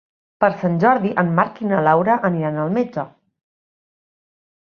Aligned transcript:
Per 0.43 0.47
Sant 0.61 0.77
Jordi 0.83 1.11
en 1.23 1.27
Marc 1.39 1.59
i 1.65 1.69
na 1.73 1.83
Laura 1.89 2.15
aniran 2.31 2.57
al 2.63 2.73
metge. 2.79 3.07